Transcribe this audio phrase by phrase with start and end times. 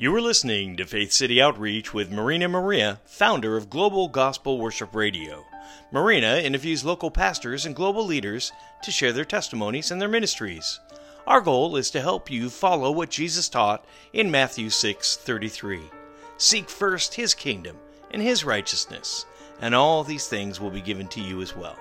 [0.00, 4.94] You are listening to Faith City Outreach with Marina Maria, founder of Global Gospel Worship
[4.94, 5.44] Radio.
[5.92, 8.50] Marina interviews local pastors and global leaders
[8.82, 10.80] to share their testimonies and their ministries.
[11.26, 13.84] Our goal is to help you follow what Jesus taught
[14.14, 15.90] in Matthew 6:33.
[16.38, 17.76] Seek first his kingdom
[18.10, 19.26] and his righteousness,
[19.60, 21.76] and all these things will be given to you as well.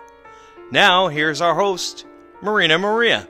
[0.71, 2.05] Now, here's our host,
[2.41, 3.29] Marina Maria.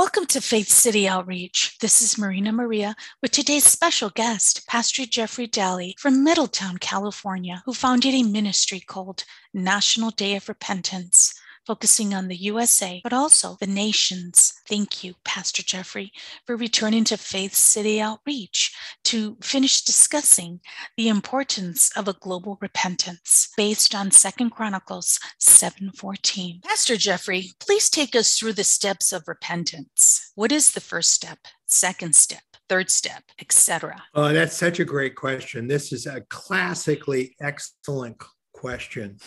[0.00, 1.76] Welcome to Faith City Outreach.
[1.80, 7.74] This is Marina Maria with today's special guest, Pastor Jeffrey Daly from Middletown, California, who
[7.74, 13.66] founded a ministry called National Day of Repentance focusing on the USA, but also the
[13.66, 14.52] nations.
[14.68, 16.12] Thank you, Pastor Jeffrey,
[16.46, 18.74] for returning to Faith City Outreach
[19.04, 20.60] to finish discussing
[20.96, 26.60] the importance of a global repentance based on Second Chronicles 7:14.
[26.62, 30.32] Pastor Jeffrey, please take us through the steps of repentance.
[30.34, 34.02] What is the first step, second step, third step, etc.?
[34.14, 35.66] Oh, uh, that's such a great question.
[35.66, 38.16] This is a classically excellent
[38.52, 39.18] question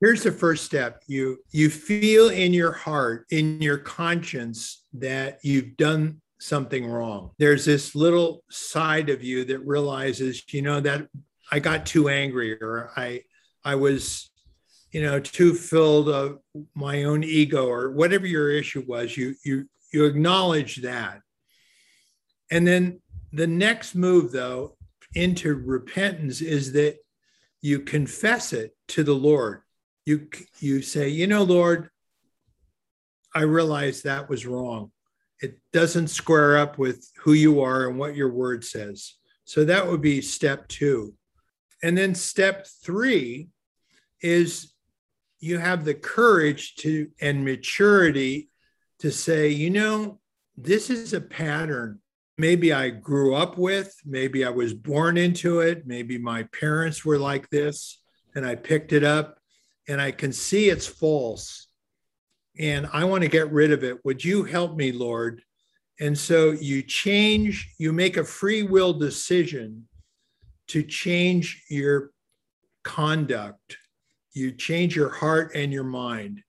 [0.00, 1.02] here's the first step.
[1.06, 7.30] You you feel in your heart in your conscience that you've done something wrong.
[7.38, 11.08] There's this little side of you that realizes you know that
[11.52, 13.22] i got too angry or i
[13.64, 14.30] i was
[14.90, 16.38] you know too filled of
[16.74, 21.20] my own ego or whatever your issue was you you you acknowledge that.
[22.50, 23.00] And then
[23.32, 24.76] the next move though
[25.14, 26.96] into repentance is that
[27.62, 29.62] you confess it to the lord
[30.06, 30.28] you
[30.60, 31.90] you say, you know, Lord,
[33.34, 34.92] I realize that was wrong.
[35.42, 39.14] It doesn't square up with who you are and what your word says.
[39.44, 41.12] So that would be step two.
[41.82, 43.48] And then step three
[44.22, 44.72] is
[45.40, 48.48] you have the courage to and maturity
[49.00, 50.18] to say, you know,
[50.56, 52.00] this is a pattern.
[52.38, 57.18] Maybe I grew up with, maybe I was born into it, maybe my parents were
[57.18, 58.00] like this
[58.34, 59.38] and I picked it up
[59.88, 61.66] and I can see it's false
[62.58, 64.04] and I want to get rid of it.
[64.04, 65.42] Would you help me, Lord?
[66.00, 69.86] And so you change, you make a free will decision
[70.68, 72.10] to change your
[72.82, 73.76] conduct.
[74.32, 76.42] You change your heart and your mind.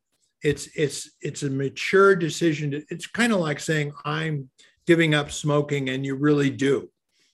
[0.43, 2.71] It's it's it's a mature decision.
[2.71, 4.49] To, it's kind of like saying I'm
[4.85, 6.89] giving up smoking and you really do.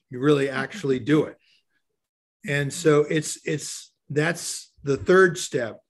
[0.09, 0.57] You really mm-hmm.
[0.57, 1.37] actually do it.
[2.47, 5.82] And so it's it's that's the third step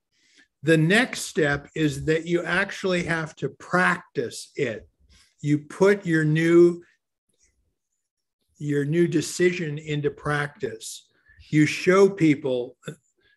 [0.64, 4.88] the next step is that you actually have to practice it.
[5.42, 6.82] You put your new
[8.56, 11.06] your new decision into practice.
[11.50, 12.76] You show people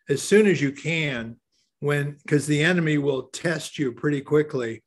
[0.07, 1.35] as soon as you can
[1.81, 4.83] when because the enemy will test you pretty quickly.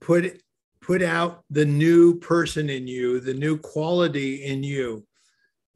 [0.00, 0.40] Put
[0.80, 5.04] put out the new person in you, the new quality in you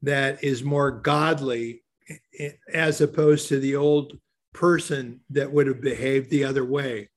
[0.02, 1.82] that is more godly
[2.38, 4.16] eh, as opposed to the old
[4.54, 7.10] person that would have behaved the other way.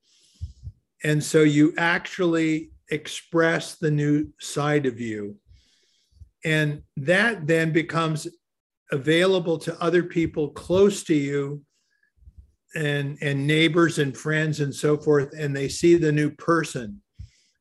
[1.04, 5.36] And so you actually express the new side of you.
[6.44, 8.28] And that then becomes
[8.90, 11.62] available to other people close to you
[12.74, 17.00] and, and neighbors and friends and so forth, and they see the new person.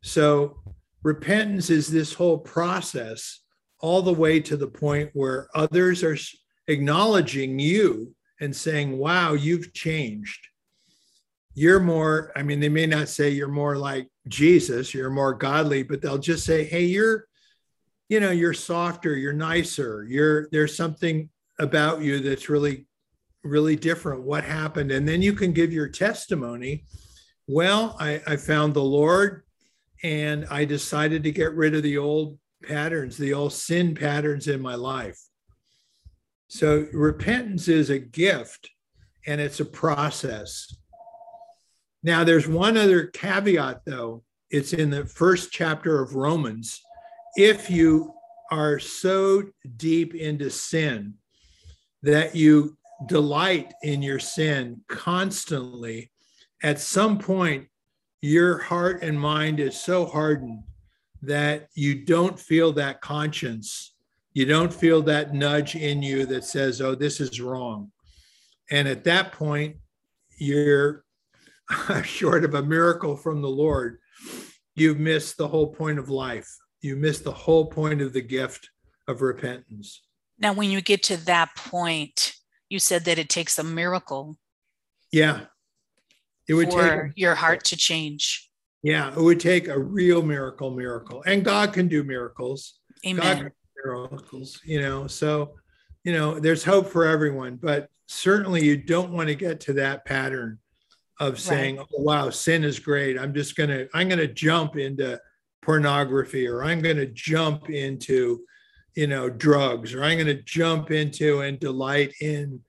[0.04, 0.58] So
[1.04, 3.42] repentance is this whole process
[3.80, 6.18] all the way to the point where others are
[6.68, 10.48] acknowledging you and saying, wow, you've changed.
[11.53, 15.84] You're more, I mean, they may not say you're more like Jesus, you're more godly,
[15.84, 17.26] but they'll just say, hey, you're,
[18.09, 22.86] you know, you're softer, you're nicer, you're, there's something about you that's really,
[23.44, 24.22] really different.
[24.22, 24.92] What happened?
[24.92, 26.86] And then you can give your testimony.
[27.47, 29.44] Well, I, I found the Lord
[30.03, 34.62] and I decided to get rid of the old patterns, the old sin patterns in
[34.62, 35.20] my life.
[36.47, 38.69] So repentance is a gift
[39.25, 40.75] and it's a process.
[42.03, 44.24] Now, there's one other caveat, though.
[44.50, 46.81] It's in the first chapter of Romans.
[47.35, 48.13] If you
[48.50, 49.44] are so
[49.76, 51.16] deep into sin
[52.03, 52.78] that you
[53.08, 56.11] delight in your sin constantly,
[56.64, 57.67] at some point,
[58.22, 60.64] your heart and mind is so hardened
[61.22, 63.97] that you don't feel that conscience
[64.37, 67.91] you don't feel that nudge in you that says, oh, this is wrong.
[68.69, 69.78] And at that point,
[70.37, 71.03] you're
[72.03, 73.97] short of a miracle from the Lord.
[74.75, 76.47] You've missed the whole point of life.
[76.81, 78.69] You missed the whole point of the gift
[79.07, 80.03] of repentance.
[80.37, 82.35] Now, when you get to that point,
[82.69, 84.37] you said that it takes a miracle.
[85.11, 85.45] Yeah.
[86.47, 88.51] It would for take your heart to change.
[88.84, 91.23] Yeah, it would take a real miracle, miracle.
[91.25, 92.75] And God can do miracles
[93.05, 93.51] Amen.
[93.84, 95.08] Miracles, you know.
[95.08, 95.56] So,
[96.03, 100.06] you know, there's hope for everyone, but certainly you don't want to get to that
[100.06, 100.59] pattern
[101.20, 101.88] of saying, right.
[101.94, 103.18] "Oh wow, sin is great.
[103.18, 105.20] I'm just going to I'm going to jump into
[105.62, 108.41] pornography or I'm going to jump into
[108.96, 112.62] you know drugs or I'm going to jump into and delight in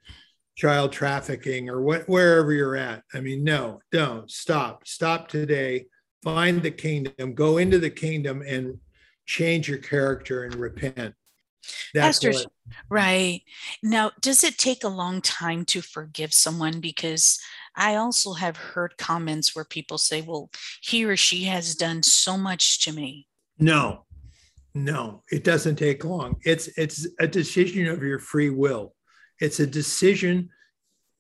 [0.57, 3.03] child trafficking or what wherever you're at.
[3.15, 4.87] I mean, no, don't stop.
[4.87, 5.87] Stop today.
[6.23, 7.35] Find the kingdom.
[7.35, 8.79] Go into the kingdom and
[9.29, 11.15] change your character and repent.
[11.93, 12.25] That's
[12.89, 13.43] right.
[13.83, 16.81] Now, does it take a long time to forgive someone?
[16.81, 17.39] Because
[17.77, 22.39] I also have heard comments where people say, well, he or she has done so
[22.39, 23.27] much to me.
[23.59, 24.07] No,
[24.75, 26.41] no, it doesn't take long.
[26.45, 28.95] It's it's a decision of your free will.
[29.41, 30.49] It's a decision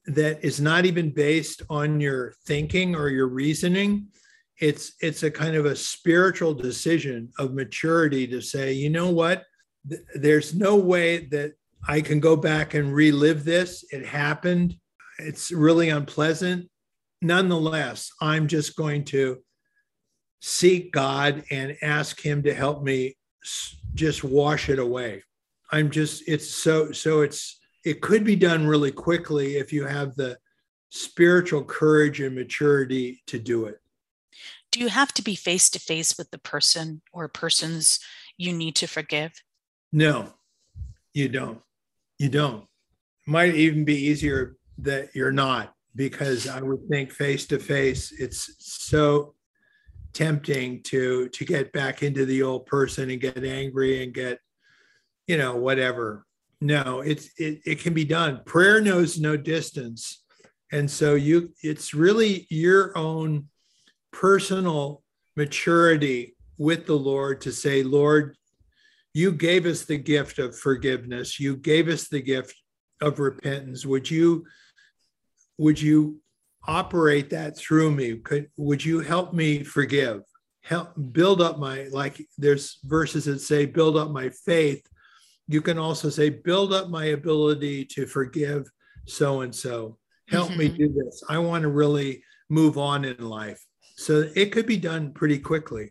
[0.06, 4.08] that is not even based on your thinking or your reasoning.
[4.60, 9.44] It's it's a kind of a spiritual decision of maturity to say, you know what?
[10.14, 11.52] There's no way that
[11.86, 13.84] I can go back and relive this.
[13.92, 14.74] It happened
[15.18, 16.68] it's really unpleasant.
[17.20, 19.38] Nonetheless, I'm just going to
[20.40, 23.16] seek God and ask Him to help me
[23.94, 25.22] just wash it away.
[25.72, 30.14] I'm just, it's so, so it's, it could be done really quickly if you have
[30.14, 30.38] the
[30.90, 33.78] spiritual courage and maturity to do it.
[34.78, 37.98] Do you have to be face to face with the person or persons
[38.36, 39.32] you need to forgive?
[39.92, 40.32] No,
[41.12, 41.60] you don't.
[42.16, 42.62] You don't.
[42.62, 48.12] It Might even be easier that you're not because I would think face to face
[48.20, 49.34] it's so
[50.12, 54.38] tempting to to get back into the old person and get angry and get
[55.26, 56.24] you know whatever
[56.60, 60.22] no it's it, it can be done prayer knows no distance
[60.70, 63.48] and so you it's really your own
[64.12, 65.02] personal
[65.36, 68.36] maturity with the lord to say lord
[69.14, 72.54] you gave us the gift of forgiveness you gave us the gift
[73.00, 74.44] of repentance would you
[75.58, 76.20] would you
[76.66, 78.16] operate that through me?
[78.18, 80.22] Could would you help me forgive?
[80.62, 84.86] Help build up my like there's verses that say build up my faith.
[85.48, 88.70] You can also say build up my ability to forgive
[89.06, 89.98] so and so.
[90.28, 90.58] Help mm-hmm.
[90.58, 91.22] me do this.
[91.28, 93.64] I want to really move on in life.
[93.98, 95.90] So it could be done pretty quickly.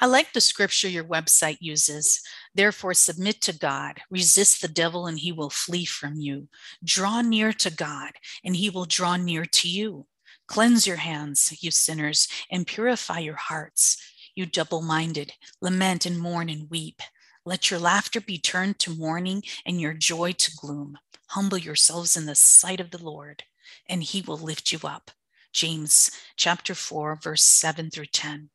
[0.00, 2.22] I like the scripture your website uses.
[2.54, 6.48] Therefore, submit to God, resist the devil, and he will flee from you.
[6.82, 8.12] Draw near to God,
[8.42, 10.06] and he will draw near to you.
[10.48, 14.02] Cleanse your hands, you sinners, and purify your hearts,
[14.34, 15.34] you double minded.
[15.60, 17.02] Lament and mourn and weep.
[17.44, 20.96] Let your laughter be turned to mourning and your joy to gloom.
[21.28, 23.44] Humble yourselves in the sight of the Lord,
[23.86, 25.10] and he will lift you up.
[25.54, 28.50] James chapter 4, verse 7 through 10.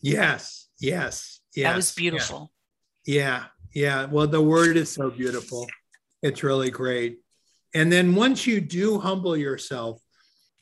[0.00, 1.64] Yes, yes, yes.
[1.64, 2.52] That was beautiful.
[3.06, 4.04] Yeah, yeah.
[4.04, 5.66] Well, the word is so beautiful.
[6.22, 7.18] It's really great.
[7.74, 10.00] And then once you do humble yourself,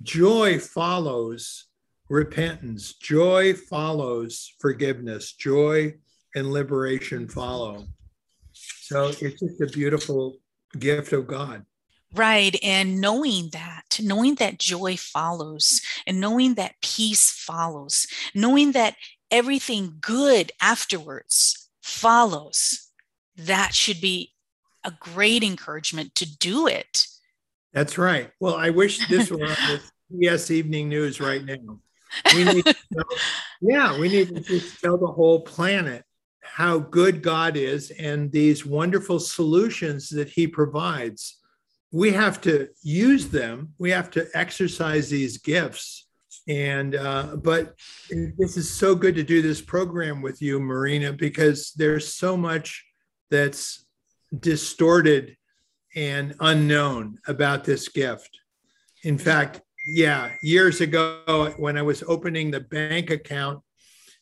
[0.02, 1.66] joy follows
[2.08, 5.94] repentance, joy follows forgiveness, joy
[6.34, 7.86] and liberation follow.
[8.52, 10.36] So it's just a beautiful
[10.78, 11.64] gift of God.
[12.14, 12.56] Right.
[12.62, 18.94] And knowing that, knowing that joy follows, and knowing that peace follows, knowing that
[19.30, 22.90] everything good afterwards follows.
[23.36, 24.32] That should be
[24.84, 27.06] a great encouragement to do it.
[27.72, 28.30] That's right.
[28.38, 29.80] Well, I wish this were on the
[30.12, 31.80] CBS Evening News right now.
[32.32, 33.04] We need tell,
[33.60, 36.04] yeah, we need to just tell the whole planet
[36.40, 41.40] how good God is and these wonderful solutions that He provides.
[41.94, 43.74] We have to use them.
[43.78, 46.04] We have to exercise these gifts
[46.48, 47.74] and uh, but
[48.10, 52.84] this is so good to do this program with you marina because there's so much
[53.30, 53.86] that's
[54.38, 55.36] distorted
[55.96, 58.30] and unknown about this gift
[59.04, 63.60] in fact yeah years ago when i was opening the bank account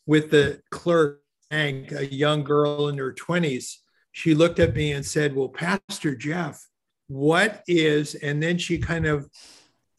[0.06, 3.76] with the clerk bank a young girl in her 20s
[4.12, 6.68] she looked at me and said well pastor jeff
[7.08, 9.28] what is and then she kind of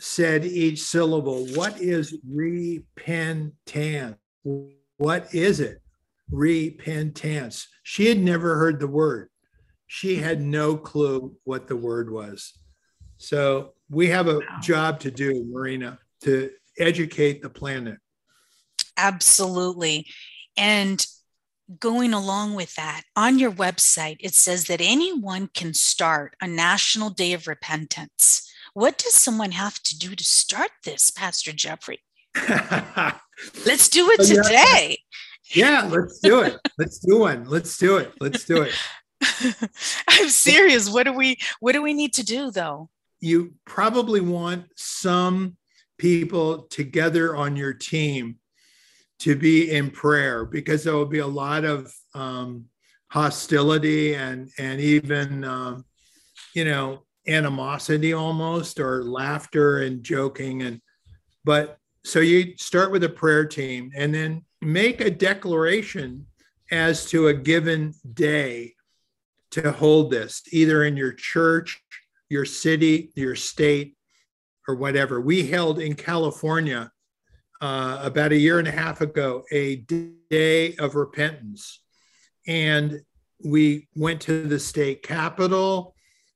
[0.03, 1.45] said each syllable.
[1.53, 4.17] What is repentance?
[4.97, 5.81] What is it?
[6.29, 7.67] Repentance.
[7.83, 9.29] She had never heard the word.
[9.87, 12.53] She had no clue what the word was.
[13.17, 17.97] So we have a job to do, Marina, to educate the planet.
[18.97, 20.07] Absolutely.
[20.57, 21.05] And
[21.79, 27.09] going along with that, on your website, it says that anyone can start a national
[27.09, 28.49] day of repentance.
[28.73, 31.99] What does someone have to do to start this, Pastor Jeffrey?
[33.65, 34.97] Let's do it oh, today.
[35.53, 36.57] Yeah, let's do it.
[36.77, 37.43] Let's do one.
[37.43, 38.13] Let's do it.
[38.19, 38.73] Let's do it.
[40.07, 40.89] I'm serious.
[40.89, 42.89] What do we what do we need to do though?
[43.19, 45.57] You probably want some
[45.97, 48.37] people together on your team
[49.23, 52.65] to be in prayer because there will be a lot of um,
[53.09, 55.85] hostility and and even um,
[56.53, 60.81] you know animosity almost or laughter and joking and
[61.45, 66.25] but so you start with a prayer team and then make a declaration
[66.69, 68.73] as to a given day
[69.51, 71.81] to hold this either in your church
[72.27, 73.95] your city your state
[74.67, 75.21] or whatever.
[75.21, 76.91] We held in california
[77.63, 79.77] uh, about a year and a half ago a
[80.29, 81.79] day of repentance.
[82.45, 82.99] And
[83.41, 85.95] we went to the state capitol.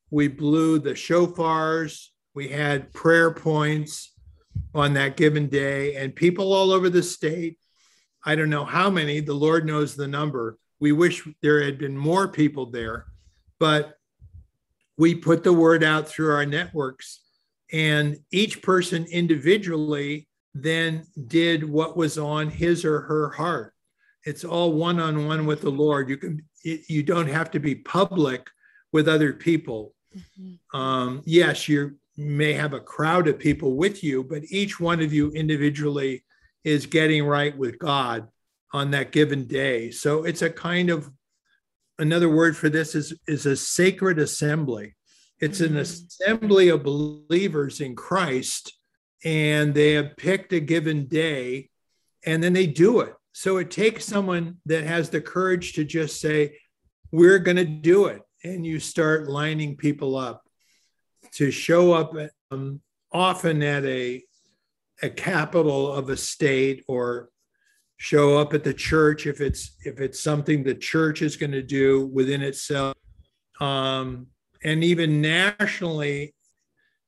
[0.10, 2.07] We blew the shofars.
[2.34, 4.13] We had prayer points
[4.74, 5.96] on that given day.
[5.96, 7.60] And people all over the state
[8.25, 10.57] i don't know how many the lord knows the number.
[10.79, 13.05] We wish there had been more people there
[13.60, 13.96] but
[14.98, 17.22] we put the word out through our networks.
[17.72, 20.26] And each person individually
[20.61, 23.73] then did what was on his or her heart.
[24.25, 26.09] It's all one on one with the lord.
[26.09, 28.47] You can you don't have to be public
[28.91, 29.93] with other people.
[30.15, 30.79] Mm-hmm.
[30.79, 35.11] um, yes you may have a crowd of people with you but each one of
[35.13, 36.23] you individually
[36.63, 38.29] is getting right with god
[38.73, 39.91] on that given day.
[39.91, 41.09] So it's a kind of
[41.99, 44.95] another word for this is is a sacred assembly.
[45.39, 45.77] It's an mm-hmm.
[45.77, 48.73] assembly of believers in christ
[49.24, 51.69] and they have picked a given day
[52.25, 53.13] and then they do it.
[53.33, 56.57] So it takes someone that has the courage to just say,
[57.12, 58.21] we're going to do it.
[58.43, 60.43] And you start lining people up
[61.33, 62.13] to show up
[62.51, 62.81] um,
[63.12, 64.24] often at a,
[65.01, 67.29] a capital of a state or
[67.97, 71.63] show up at the church if it's if it's something the church is going to
[71.63, 72.95] do within itself
[73.59, 74.27] um,
[74.63, 76.33] and even nationally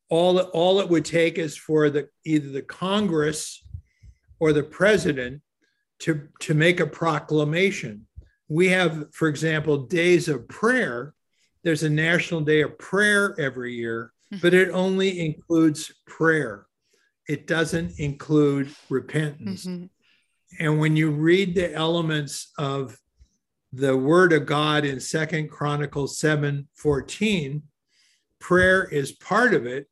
[0.09, 3.63] all, all it would take is for the either the Congress
[4.39, 5.41] or the president
[5.99, 8.07] to, to make a proclamation.
[8.47, 11.13] We have, for example, days of prayer.
[11.63, 14.41] There's a national day of prayer every year, mm-hmm.
[14.41, 16.65] but it only includes prayer.
[17.27, 19.65] It doesn't include repentance.
[19.65, 19.85] Mm-hmm.
[20.59, 22.97] And when you read the elements of
[23.71, 27.61] the word of God in Second Chronicles 7 14,
[28.39, 29.87] prayer is part of it,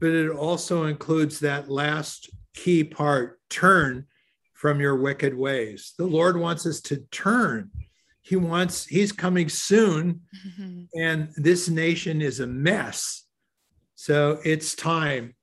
[0.00, 4.06] but it also includes that last key part turn
[4.52, 5.92] from your wicked ways.
[5.98, 7.70] The Lord wants us to turn.
[8.22, 10.84] He wants, He's coming soon, mm-hmm.
[10.98, 13.24] and this nation is a mess.
[13.94, 15.34] So it's time.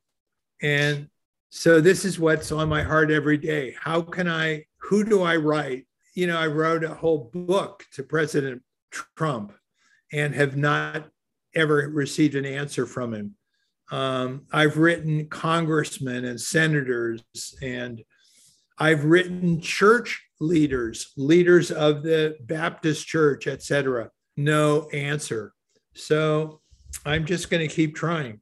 [0.61, 1.07] And
[1.49, 3.75] so this is what's on my heart every day.
[3.79, 5.85] How can I, who do I write?
[6.15, 9.53] You know, I wrote a whole book to President Trump
[10.11, 11.09] and have not
[11.55, 13.35] ever received an answer from him.
[13.91, 17.21] Um, I've written congressmen and senators,
[17.61, 18.01] and
[18.79, 24.09] I've written church leaders, leaders of the Baptist church, etc.
[24.37, 25.53] No answer.
[25.93, 26.61] So
[27.05, 28.39] I'm just going to keep trying.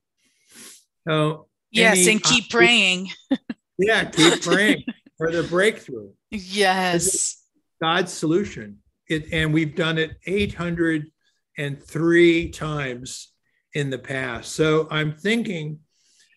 [1.08, 3.10] So, yes, any, and keep praying.
[3.80, 4.84] yeah, keep praying
[5.18, 6.12] for the breakthrough.
[6.30, 7.44] Yes.
[7.82, 8.78] God's solution.
[9.08, 13.32] It, and we've done it 803 times
[13.74, 14.54] in the past.
[14.54, 15.80] So I'm thinking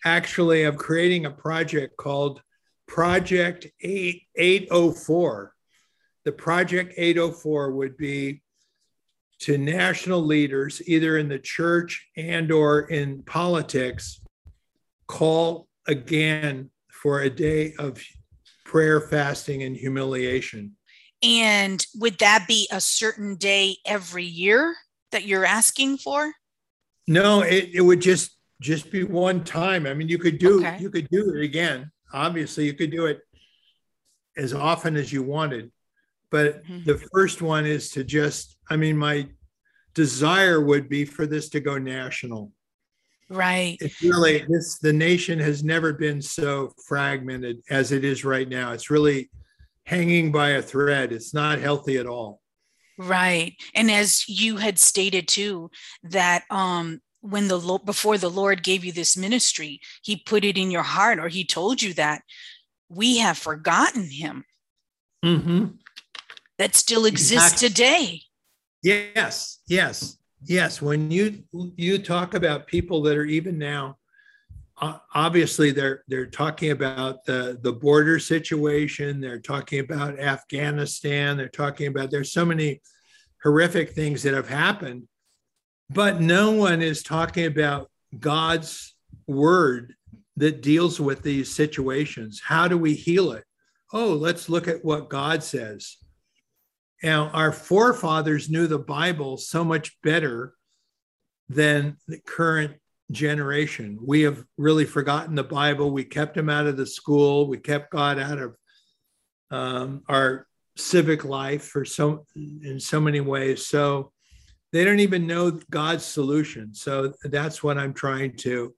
[0.04, 2.42] actually of creating a project called
[2.86, 5.54] Project 8, 804.
[6.24, 8.42] The Project 804 would be
[9.40, 14.20] to national leaders, either in the church and or in politics,
[15.08, 18.00] call again for a day of
[18.64, 20.76] prayer, fasting, and humiliation.
[21.22, 24.76] And would that be a certain day every year
[25.10, 26.32] that you're asking for?
[27.06, 29.86] No, it, it would just just be one time.
[29.86, 30.78] I mean, you could do okay.
[30.78, 31.90] you could do it again.
[32.12, 33.20] Obviously, you could do it
[34.36, 35.70] as often as you wanted.
[36.30, 36.84] But mm-hmm.
[36.84, 39.28] the first one is to just, I mean, my
[39.94, 42.52] desire would be for this to go national.
[43.28, 43.78] Right.
[43.80, 48.72] It's really this the nation has never been so fragmented as it is right now.
[48.72, 49.30] It's really
[49.84, 51.12] hanging by a thread.
[51.12, 52.41] It's not healthy at all.
[53.06, 53.54] Right.
[53.74, 55.70] And as you had stated too,
[56.02, 60.58] that um when the Lord before the Lord gave you this ministry, he put it
[60.58, 62.22] in your heart or he told you that
[62.88, 64.44] we have forgotten him.
[65.24, 65.66] Mm-hmm.
[66.58, 67.68] That still exists exactly.
[67.68, 68.20] today.
[68.82, 70.82] Yes, yes, yes.
[70.82, 71.44] When you
[71.76, 73.98] you talk about people that are even now
[75.14, 81.86] obviously they're they're talking about the the border situation they're talking about afghanistan they're talking
[81.86, 82.80] about there's so many
[83.42, 85.06] horrific things that have happened
[85.90, 88.94] but no one is talking about god's
[89.26, 89.94] word
[90.36, 93.44] that deals with these situations how do we heal it
[93.92, 95.96] oh let's look at what god says
[97.02, 100.54] now our forefathers knew the bible so much better
[101.48, 102.74] than the current
[103.12, 103.98] generation.
[104.04, 105.90] We have really forgotten the Bible.
[105.90, 107.46] We kept him out of the school.
[107.46, 108.56] We kept God out of
[109.50, 110.46] um, our
[110.82, 113.66] civic life for so in so many ways.
[113.66, 114.12] So
[114.72, 116.74] they don't even know God's solution.
[116.74, 118.74] So that's what I'm trying to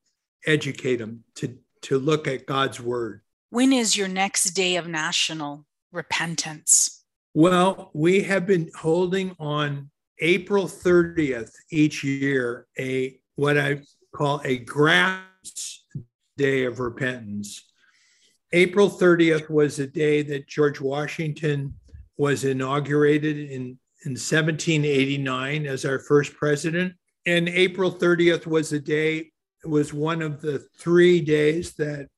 [0.47, 3.21] educate them to to look at God's word.
[3.51, 7.05] When is your next day of national repentance?
[7.35, 13.83] Well, we have been holding on April 30th each year a what I
[14.15, 15.85] call a grass
[16.37, 17.65] day of repentance.
[18.53, 21.75] April 30th was the day that George Washington
[22.17, 26.95] was inaugurated in, in 1789 as our first president.
[27.27, 29.31] And April 30th was the day,
[29.65, 32.09] was one of the three days that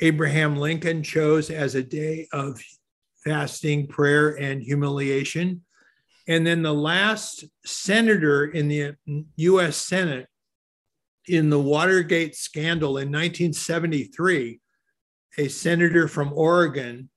[0.00, 2.60] Abraham Lincoln chose as a day of
[3.24, 5.62] fasting, prayer, and humiliation.
[6.28, 8.94] And then the last senator in the
[9.36, 10.28] US Senate
[11.28, 14.60] in the Watergate scandal in 1973,
[15.38, 17.08] a senator from Oregon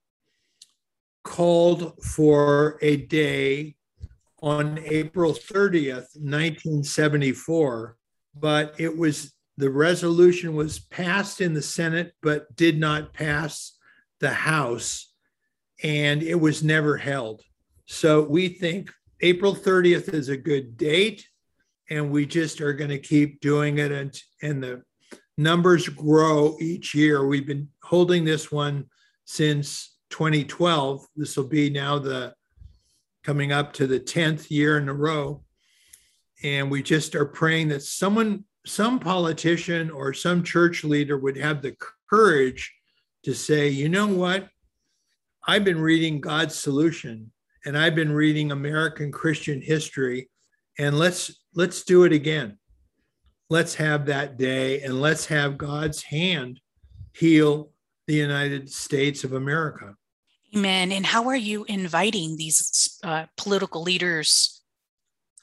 [1.22, 3.76] called for a day
[4.42, 7.96] on April 30th, 1974,
[8.34, 13.76] but it was the resolution was passed in the Senate but did not pass
[14.20, 15.12] the House
[15.82, 17.42] and it was never held.
[17.84, 21.26] So we think April 30th is a good date
[21.90, 24.82] and we just are going to keep doing it and, and the
[25.36, 28.86] numbers grow each year we've been holding this one
[29.24, 32.34] since 2012 this will be now the
[33.24, 35.42] coming up to the 10th year in a row
[36.42, 41.62] and we just are praying that someone some politician or some church leader would have
[41.62, 41.74] the
[42.08, 42.72] courage
[43.24, 44.48] to say you know what
[45.46, 47.30] i've been reading god's solution
[47.64, 50.28] and i've been reading american christian history
[50.78, 52.58] and let's let's do it again.
[53.50, 56.60] Let's have that day and let's have God's hand
[57.12, 57.70] heal
[58.10, 59.94] the United States of America.
[60.56, 60.90] Amen.
[60.90, 64.62] And how are you inviting these uh, political leaders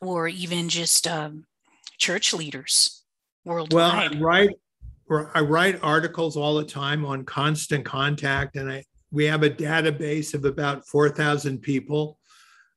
[0.01, 1.45] or even just um,
[1.97, 3.05] church leaders
[3.45, 3.71] worldwide?
[3.73, 4.49] Well, I write,
[5.33, 10.33] I write articles all the time on constant contact, and I, we have a database
[10.33, 12.19] of about 4,000 people,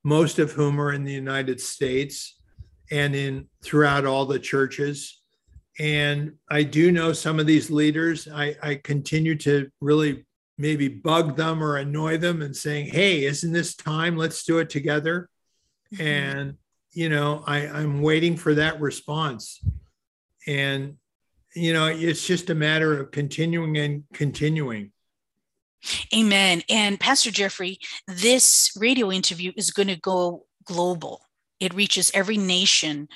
[0.04, 2.38] most of whom are in the United States
[2.92, 5.19] and in throughout all the churches.
[5.80, 8.28] And I do know some of these leaders.
[8.28, 10.26] I, I continue to really
[10.58, 14.16] maybe bug them or annoy them and saying, "Hey, isn't this time?
[14.16, 15.28] Let's do it together."
[15.94, 16.06] Mm-hmm.
[16.06, 16.54] And
[16.92, 19.64] you know, I, I'm waiting for that response.
[20.46, 20.96] And
[21.56, 24.92] you know, it's just a matter of continuing and continuing.
[26.14, 26.62] Amen.
[26.68, 31.22] And Pastor Jeffrey, this radio interview is going to go global
[31.60, 33.08] it reaches every nation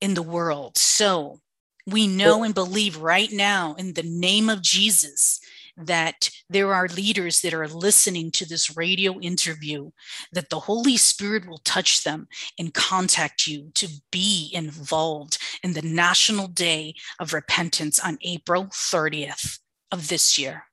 [0.00, 0.76] in the world.
[0.78, 1.40] So
[1.86, 5.40] we know and believe right now in the name of Jesus
[5.76, 9.90] that there are leaders that are listening to this radio interview,
[10.32, 15.82] that the Holy Spirit will touch them and contact you to be involved in the
[15.82, 19.58] National Day of Repentance on April 30th
[19.90, 20.64] of this year.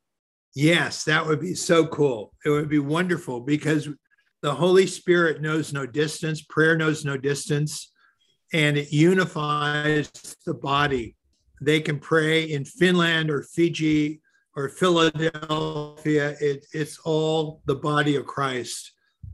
[0.54, 2.34] Yes, that would be so cool.
[2.46, 3.88] It would be wonderful because
[4.42, 7.91] the Holy Spirit knows no distance, prayer knows no distance,
[8.54, 10.10] and it unifies
[10.46, 11.16] the body.
[11.62, 14.22] They can pray in Finland or Fiji
[14.56, 16.36] or Philadelphia.
[16.42, 18.94] It, it's all the body of Christ,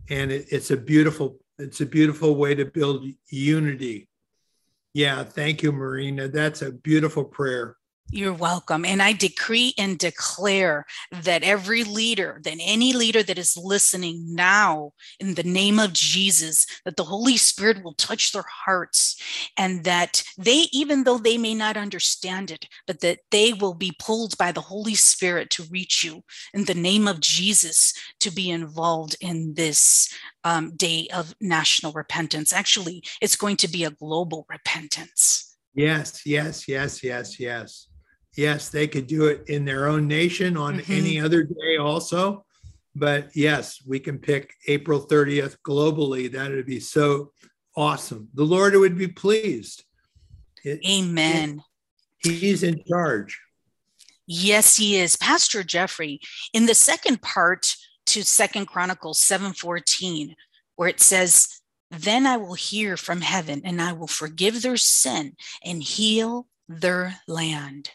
[0.09, 4.07] and it, it's a beautiful it's a beautiful way to build unity.
[4.93, 6.27] Yeah, thank you, Marina.
[6.27, 7.76] That's a beautiful prayer.
[8.09, 8.85] You're welcome.
[8.85, 14.93] And I decree and declare that every leader, that any leader that is listening now,
[15.19, 19.21] in the name of Jesus, that the Holy Spirit will touch their hearts
[19.57, 23.93] and that they, even though they may not understand it, but that they will be
[23.99, 28.49] pulled by the Holy Spirit to reach you in the name of Jesus to be
[28.49, 30.13] involved in this
[30.45, 32.53] um, day of national repentance.
[32.53, 35.57] Actually, it's going to be a global repentance.
[35.73, 37.87] Yes, yes, yes, yes, yes
[38.37, 40.91] yes, they could do it in their own nation on mm-hmm.
[40.91, 42.45] any other day also.
[42.95, 46.31] But yes, we can pick April 30th globally.
[46.31, 47.31] That would be so
[47.75, 48.29] awesome.
[48.33, 49.83] The Lord would be pleased.
[50.63, 51.61] It, Amen.
[52.19, 53.39] He's in charge.
[54.25, 55.15] Yes, he is.
[55.15, 56.19] Pastor Jeffrey,
[56.53, 57.75] in the second part
[58.07, 60.35] to Second Chronicles 7:14,
[60.75, 65.37] where it says, Then I will hear from heaven, and I will forgive their sin
[65.63, 67.91] and heal their land.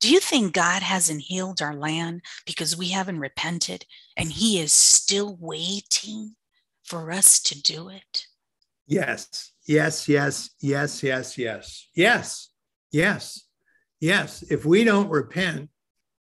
[0.00, 4.72] Do you think God hasn't healed our land because we haven't repented and He is
[4.72, 6.36] still waiting
[6.84, 8.26] for us to do it?
[8.86, 12.48] Yes, yes, yes, yes, yes, yes, yes,
[12.92, 13.44] yes,
[14.00, 14.42] yes.
[14.50, 15.70] If we don't repent,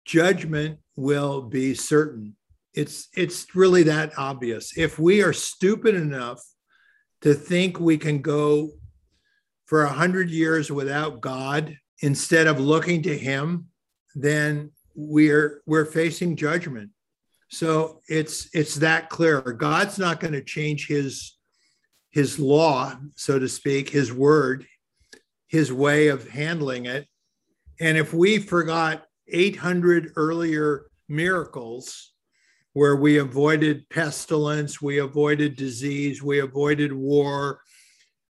[0.05, 2.37] judgment will be certain.
[2.73, 4.79] It's it's really that obvious.
[4.79, 6.43] If we are stupid enough
[7.21, 8.71] to think we can go
[9.67, 13.67] for a hundred years without God instead of looking to Him,
[14.15, 16.91] then we're we're facing judgment.
[17.49, 19.41] So it's it's that clear.
[19.41, 21.35] God's not going to change His
[22.15, 24.65] his law, so to speak, his word,
[25.49, 27.09] his way of handling it.
[27.81, 32.13] And if we forgot 800 earlier miracles
[32.73, 37.61] where we avoided pestilence, we avoided disease, we avoided war,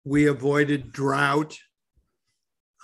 [0.05, 1.57] we avoided drought.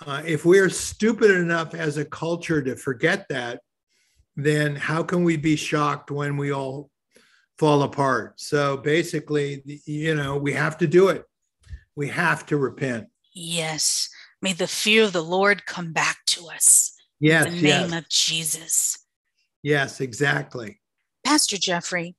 [0.05, 3.61] Uh, if we are stupid enough as a culture to forget that,
[4.37, 6.91] then how can we be shocked when we all
[7.59, 8.39] fall apart.
[8.41, 11.25] So basically, you know, we have to do it.
[11.95, 13.07] We have to repent.
[13.35, 14.09] Yes.
[14.43, 16.93] May the fear of the Lord come back to us.
[17.19, 17.47] Yes.
[17.47, 17.99] In the name yes.
[17.99, 18.99] of Jesus.
[19.63, 20.81] Yes, exactly.
[21.25, 22.15] Pastor Jeffrey,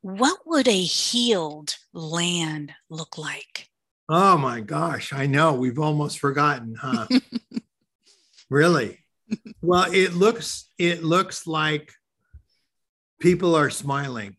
[0.00, 3.68] what would a healed land look like?
[4.08, 5.54] Oh my gosh, I know.
[5.54, 7.06] We've almost forgotten, huh?
[8.50, 8.98] really?
[9.62, 11.90] Well, it looks it looks like
[13.18, 14.36] people are smiling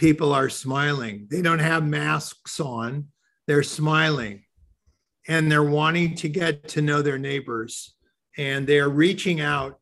[0.00, 1.26] people are smiling.
[1.30, 3.08] They don't have masks on,
[3.46, 4.44] they're smiling
[5.28, 7.94] and they're wanting to get to know their neighbors
[8.38, 9.78] and they're reaching out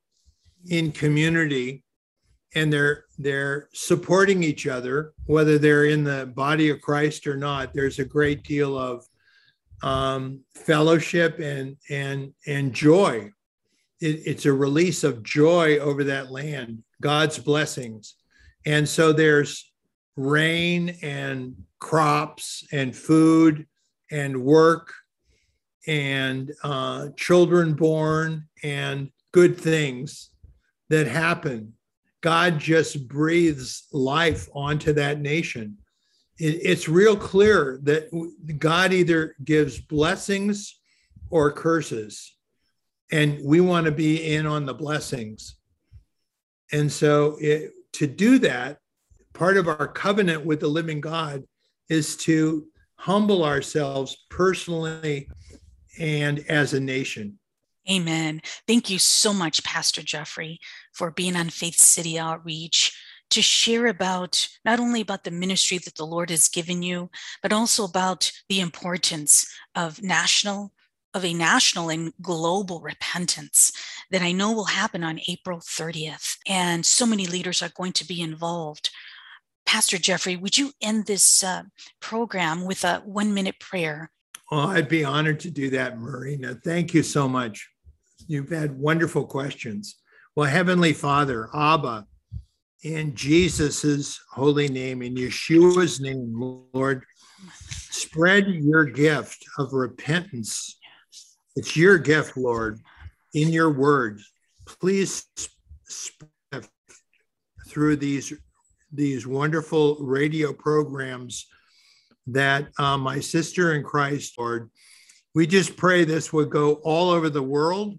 [0.66, 1.85] in community
[2.55, 7.73] and they're they're supporting each other whether they're in the body of christ or not
[7.75, 9.05] there's a great deal of
[9.83, 13.31] um, fellowship and and and joy
[14.01, 18.15] it, it's a release of joy over that land god's blessings
[18.67, 19.73] and so there's
[20.17, 23.67] rain and crops and food
[24.11, 24.93] and work
[25.87, 30.31] and uh, children born and good things
[30.91, 31.75] that happen.
[32.21, 35.79] God just breathes life onto that nation.
[36.39, 38.11] It, it's real clear that
[38.59, 40.79] God either gives blessings
[41.31, 42.35] or curses,
[43.13, 45.57] and we want to be in on the blessings.
[46.73, 48.79] And so, it, to do that,
[49.33, 51.45] part of our covenant with the living God
[51.89, 55.29] is to humble ourselves personally
[55.99, 57.39] and as a nation.
[57.90, 58.42] Amen.
[58.66, 60.61] Thank you so much, Pastor Jeffrey,
[60.92, 62.94] for being on Faith City Outreach
[63.31, 67.11] to share about not only about the ministry that the Lord has given you,
[67.42, 70.72] but also about the importance of national
[71.14, 73.72] of a national and global repentance
[74.11, 76.37] that I know will happen on April 30th.
[76.46, 78.90] And so many leaders are going to be involved.
[79.64, 81.62] Pastor Jeffrey, would you end this uh,
[82.01, 84.11] program with a one minute prayer?
[84.51, 86.55] Oh, I'd be honored to do that, Marina.
[86.55, 87.68] Thank you so much.
[88.29, 89.97] You've had wonderful questions.
[90.37, 92.07] Well, Heavenly Father, Abba,
[92.83, 97.05] in Jesus' holy name, in Yeshua's name, Lord,
[97.71, 100.79] spread your gift of repentance.
[101.57, 102.81] It's your gift, Lord,
[103.33, 104.21] in your word.
[104.67, 105.25] Please
[105.85, 106.69] spread
[107.67, 108.33] through these
[108.93, 111.47] these wonderful radio programs
[112.27, 114.71] that uh, my sister in Christ, Lord,
[115.35, 117.99] we just pray this would go all over the world.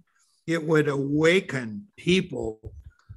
[0.50, 2.74] It would awaken people,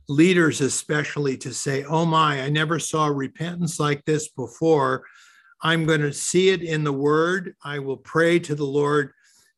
[0.07, 5.05] leaders especially, to say, Oh my, I never saw repentance like this before.
[5.63, 7.55] I'm going to see it in the word.
[7.65, 9.13] I will pray to the Lord.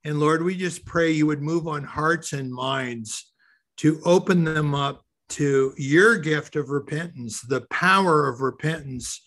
[0.04, 3.32] And Lord, we just pray you would move on hearts and minds
[3.78, 9.20] to open them up to your gift of repentance, the power of repentance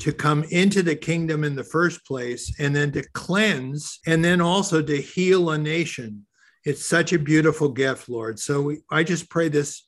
[0.00, 4.42] to come into the kingdom in the first place and then to cleanse and then
[4.42, 6.26] also to heal a nation.
[6.66, 8.38] It's such a beautiful gift, Lord.
[8.38, 9.86] So we, I just pray this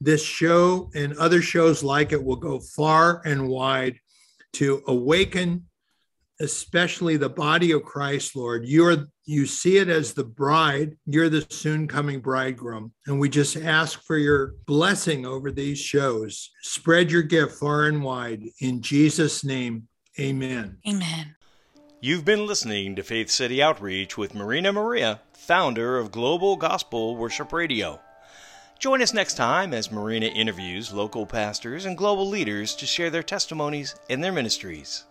[0.00, 3.98] this show and other shows like it will go far and wide
[4.52, 5.64] to awaken
[6.40, 8.64] especially the body of Christ, Lord.
[8.66, 12.92] You're you see it as the bride, you're the soon coming bridegroom.
[13.06, 16.50] And we just ask for your blessing over these shows.
[16.62, 18.44] Spread your gift far and wide.
[18.60, 20.78] In Jesus' name, amen.
[20.88, 21.34] Amen.
[22.00, 27.52] You've been listening to Faith City Outreach with Marina Maria, founder of Global Gospel Worship
[27.52, 27.98] Radio.
[28.78, 33.24] Join us next time as Marina interviews local pastors and global leaders to share their
[33.24, 35.06] testimonies and their ministries.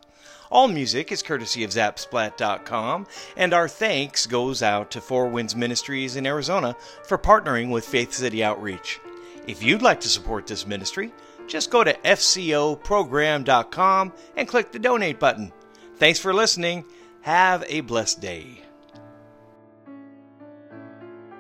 [0.50, 6.15] All music is courtesy of Zapsplat.com, and our thanks goes out to Four Winds Ministries
[6.15, 6.73] in Arizona
[7.04, 9.02] for partnering with Faith City Outreach.
[9.45, 11.12] If you'd like to support this ministry,
[11.47, 15.52] just go to fcoprogram.com and click the donate button.
[15.99, 16.86] Thanks for listening.
[17.21, 18.62] Have a blessed day.